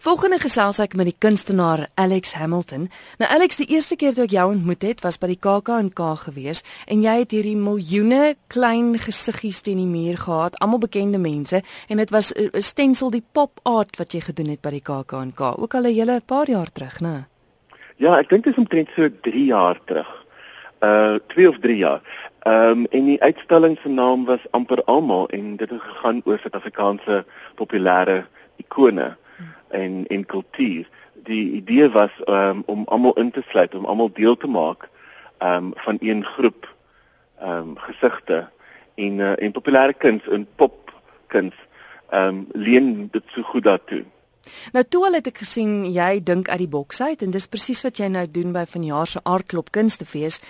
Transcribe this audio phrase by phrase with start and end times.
[0.00, 2.86] Volgende gesels ek met die kunstenaar Alex Hamilton.
[3.20, 6.62] Nou Alex, die eerste keer toe ek jou ontmoet het, was by die KAK&K gewees
[6.88, 11.60] en jy het hierdie miljoene klein gesiggies teen die muur gehad, almal bekende mense
[11.92, 14.80] en dit was 'n uh, stensel die pop art wat jy gedoen het by die
[14.80, 17.28] KAK&K, ook al 'n hele paar jaar terug, né?
[17.96, 20.08] Ja, ek dink dit is omtrent so 3 jaar terug.
[20.80, 22.00] Uh 2 of 3 jaar.
[22.48, 26.38] Ehm um, en die uitstalling se naam was amper almal en dit het gegaan oor
[26.38, 27.24] Suid-Afrikaanse
[27.54, 28.24] populêre
[28.56, 29.18] ikone
[29.68, 30.88] en en kultuur.
[31.14, 34.88] Die idee was um, om almal in te sluit, om almal deel te maak
[35.38, 36.68] um van een groep
[37.42, 38.48] um gesigte
[38.94, 41.54] en uh, en populêre kuns en popkuns
[42.12, 44.04] um leen dit so goed daartoe.
[44.72, 47.82] Nou toe al het ek gesien jy dink uit die boks uit en dis presies
[47.86, 50.40] wat jy nou doen by vanjaar se aardklop kunstefees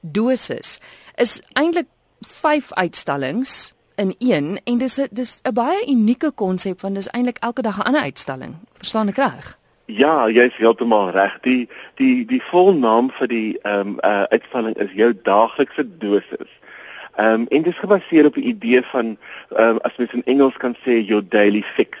[0.00, 0.78] dosis
[1.20, 1.90] is eintlik
[2.26, 7.62] 5 uitstallings in een en dis dis 'n baie unieke konsep want dis eintlik elke
[7.62, 8.54] dag 'n ander uitstalling.
[8.76, 9.58] Verstaan ek reg?
[9.84, 11.38] Ja, jy's heeltemal reg.
[11.40, 16.50] Die die die volnaam vir die ehm um, uh, uitstalling is jou daaglikse dosis.
[17.16, 19.16] Ehm um, en dit is gebaseer op die idee van
[19.48, 21.98] ehm um, as mens in Engels kan sê your daily fix.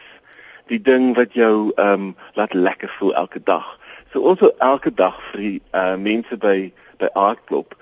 [0.66, 3.78] Die ding wat jou ehm um, laat lekker voel elke dag.
[4.12, 7.76] So ons wil elke dag vir die uh, mense by by Aardklop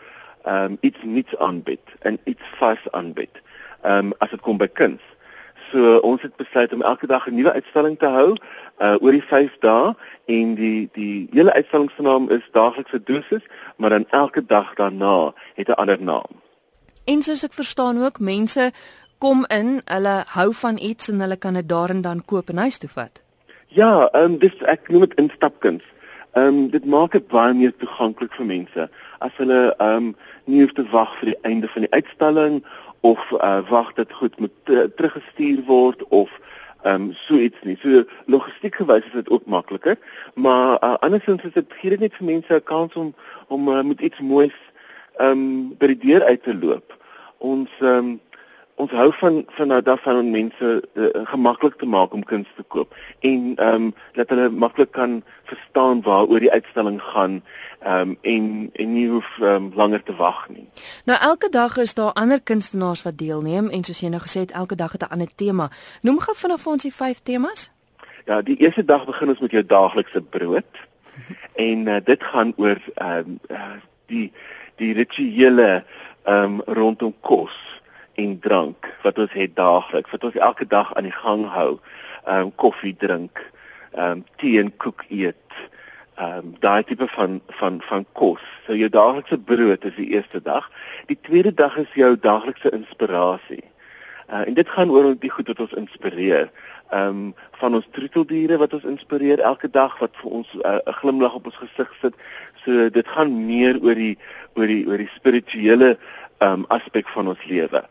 [0.45, 3.43] ehm um, iets nuuts aanbied en iets vas aanbied
[3.83, 5.03] ehm um, as dit kom by kuns.
[5.71, 8.37] So ons het besluit om elke dag 'n nuwe uitstalling te hou
[8.79, 13.43] uh oor die 5 dae en die die hele uitstalling se naam is daaglikse dosis,
[13.77, 16.31] maar dan elke dag daarna het 'n ander naam.
[17.05, 18.73] En soos ek verstaan ook, mense
[19.19, 22.57] kom in, hulle hou van iets en hulle kan dit daar en dan koop en
[22.57, 23.23] huis toe vat.
[23.67, 25.83] Ja, ehm um, dis ek noem dit instapkuns.
[26.33, 30.61] Ehm um, dit maak dit baie meer toeganklik vir mense as hulle ehm um, nie
[30.63, 32.63] hoef te wag vir die einde van die uitstalling
[33.01, 36.31] of uh, wag dit goed moet uh, teruggestuur word of
[36.83, 37.79] ehm um, so iets nie.
[37.83, 39.99] So logistiek gewys is dit ook makliker,
[40.35, 43.15] maar uh, andersins is dit gee dit net vir mense 'n kans om
[43.49, 44.55] om uh, met iets moois
[45.17, 46.97] ehm um, by die deur uit te loop.
[47.39, 48.21] Ons ehm um,
[48.79, 52.65] ons hou van van nou daarvan om mense uh, gemaklik te maak om kuns te
[52.75, 57.41] koop en ehm um, dat hulle maklik kan verstaan waaroor die uitstalling gaan
[57.81, 60.69] ehm um, en en nie hoef um, langer te wag nie.
[61.05, 64.55] Nou elke dag is daar ander kunstenaars wat deelneem en soos jy nou gesê het
[64.63, 65.71] elke dag het 'n ander tema.
[66.03, 67.71] Noem gou vinnig vir ons die vyf temas.
[68.27, 70.87] Ja, die eerste dag begin ons met jou daaglikse brood.
[71.55, 74.33] En uh, dit gaan oor ehm um, uh, die
[74.77, 75.85] die rituele
[76.23, 77.83] ehm um, rondom kos
[78.19, 81.79] en drank wat ons het daagliks wat ons elke dag aan die gang hou.
[82.27, 83.43] Ehm um, koffie drink,
[83.93, 85.55] ehm um, tee en koek eet.
[86.19, 88.45] Ehm um, daai tipe van van van kos.
[88.67, 90.71] So jou daaglikse brood is die eerste dag.
[91.07, 93.65] Die tweede dag is jou daaglikse inspirasie.
[94.29, 96.51] Uh, en dit gaan oor die goed wat ons inspireer.
[96.91, 100.89] Ehm um, van ons troeteldiere wat ons inspireer elke dag wat vir ons uh, 'n
[100.91, 102.15] uh, glimlag op ons gesig sit.
[102.65, 104.19] So dit gaan meer oor die
[104.55, 105.99] oor die oor die spirituele
[106.39, 107.83] um aspek van ons lewe.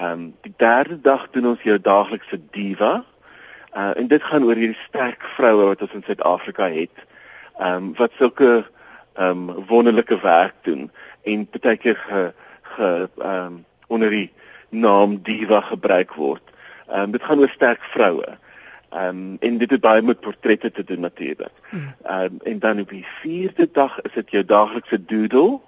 [0.00, 3.04] Um die derde dag doen ons jou daaglikse diva.
[3.76, 7.04] Uh en dit gaan oor hierdie sterk vroue wat ons in Suid-Afrika het.
[7.60, 8.64] Um wat sulke
[9.20, 10.90] um wonderlike werk doen
[11.22, 12.32] en baie keer ge,
[12.76, 14.30] ge um onder die
[14.68, 16.44] naam diva gebruik word.
[16.88, 18.36] Um dit gaan oor sterk vroue.
[18.90, 21.52] Um en dit het baie met portrette te doen natuurlik.
[22.02, 25.60] Um en dan op die vierde dag is dit jou daaglikse doodle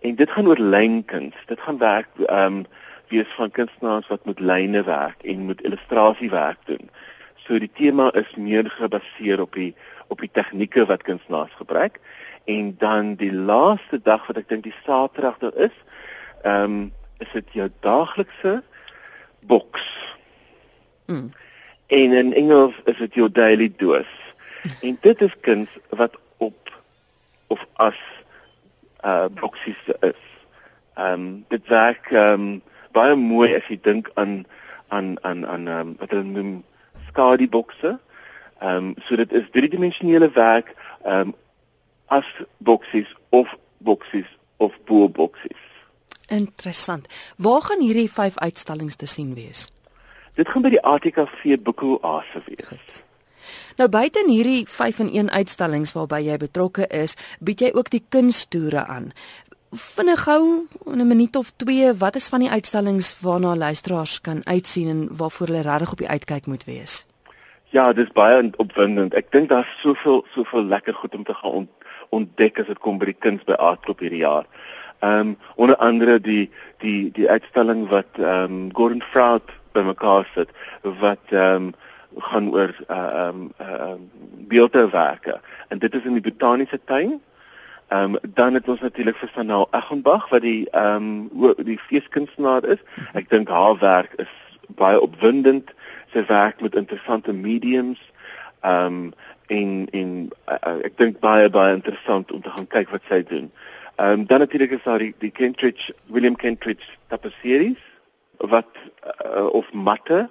[0.00, 1.34] En dit gaan oor lynkuns.
[1.46, 2.66] Dit gaan werk ehm um,
[3.10, 6.90] wees van kunstenaars wat met lyne werk en met illustrasiewerk doen.
[7.36, 9.74] So die tema is meer gebaseer op die
[10.06, 11.98] op die tegnieke wat kunstenaars gebruik.
[12.44, 15.76] En dan die laaste dag wat ek dink die Saterdag daar is,
[16.42, 18.62] ehm um, is dit jou daaglikse
[19.40, 20.16] boks.
[21.06, 21.32] Mm.
[21.86, 24.18] En in Engels is dit jou daily dose.
[24.86, 26.72] En dit is kuns wat op
[27.46, 27.98] of as
[29.04, 30.22] uh boksies is.
[30.94, 32.62] Ehm um, dit werk ehm um,
[32.92, 34.44] baie mooi as jy dink aan
[34.88, 36.64] aan aan aan ehm um, wat hulle noem
[37.08, 37.98] skadu bokse.
[38.60, 41.34] Ehm um, so dit is driedimensionele werk ehm um,
[42.06, 42.26] as
[42.58, 44.26] boksies of boksies
[44.56, 45.62] of bo boksies.
[46.28, 47.06] Interessant.
[47.36, 49.70] Waar gaan hierdie vyf uitstallings te sien wees?
[50.34, 52.66] Dit gaan by die ATKV Boekoase wees.
[52.68, 53.00] Goed.
[53.76, 58.04] Nou buite hierdie 5 in 1 uitstallings waarby jy betrokke is, bied jy ook die
[58.08, 59.12] kunstoere aan.
[59.70, 64.40] Vinnig gou in 'n minuut of 2, wat is van die uitstallings waarna luisteraars kan
[64.46, 67.06] uitsien en waarvoor hulle regtig op die uitkyk moet wees?
[67.70, 69.14] Ja, dis baie opwindend.
[69.14, 71.68] Ek dink daar's soveel soveel lekker goed om te gaan
[72.10, 74.46] ontdek as dit kom by die kuns by Aardklop hierdie jaar.
[75.00, 80.50] Ehm um, onder andere die die die uitstalling wat ehm um, Gordon Fraud bymekaar sit
[80.82, 81.70] wat ehm um,
[82.18, 84.10] gaan oor uh um uh um
[84.48, 87.20] beeldhouwerke en dit is in die botaniese tuin.
[87.90, 92.64] Ehm um, dan het ons natuurlik vir Sanal Eggenbach wat die ehm um, die feeskunstenaar
[92.64, 92.78] is.
[93.12, 94.30] Ek dink haar werk is
[94.78, 95.70] baie opwindend.
[96.12, 97.98] Sy werk met interessante mediums.
[98.60, 99.12] Ehm um,
[99.46, 103.50] en en uh, ek dink baie baie interessant om te gaan kyk wat sy doen.
[103.96, 107.82] Ehm um, dan natuurlik is daar die, die Kentridge William Kentridge tapisseries
[108.38, 108.70] wat
[109.26, 110.28] uh, of matte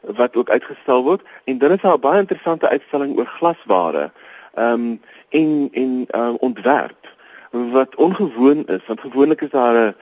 [0.00, 4.10] wat ook uitgestal word en dan is daar 'n baie interessante uitstalling oor glasware
[4.54, 7.08] ehm um, en en uh, ontwerp
[7.50, 9.94] wat ongewoon is want gewoonlik is daar 'n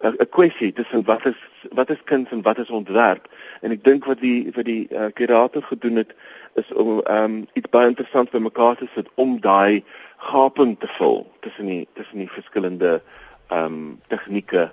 [0.00, 1.40] 'n kwessie tussen wat is
[1.70, 3.28] wat is kuns en wat is ontwerp
[3.60, 6.14] en ek dink wat die vir die uh, kurator gedoen het
[6.54, 9.84] is om ehm um, iets baie interessant vir mekaar te sit om daai
[10.16, 13.02] gaping te vul tussen die tussen die verskillende
[13.48, 14.72] ehm um, tegnieke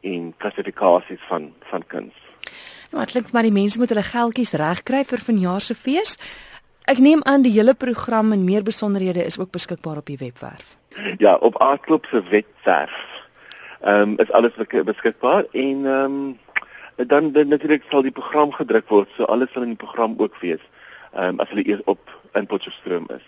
[0.00, 2.14] en klassifikasies van van kuns.
[2.94, 6.12] Nou, ek dink maar die mense moet hulle geldjies regkry vir vanjaar se fees.
[6.86, 10.76] Ek neem aan die hele program en meer besonderhede is ook beskikbaar op die webwerf.
[11.18, 12.94] Ja, op Aardklop se webwerf.
[13.82, 19.08] Ehm um, is alles beskikbaar en ehm um, dan natuurlik sal die program gedruk word,
[19.16, 20.62] so alles sal in die program ook wees.
[21.14, 23.26] Ehm um, as hulle eers op in Potchefstroom is.